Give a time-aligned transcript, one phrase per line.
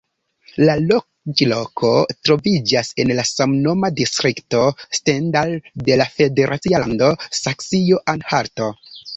[0.67, 1.91] La loĝloko
[2.29, 4.63] troviĝas en la samnoma distrikto
[5.01, 5.55] Stendal
[5.91, 8.75] de la federacia lando Saksio-Anhalto.